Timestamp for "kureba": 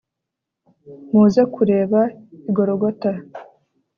1.53-2.01